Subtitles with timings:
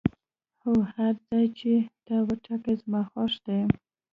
[0.61, 1.71] هو، هر ځای چې
[2.05, 3.59] تا وټاکه زما خوښ دی.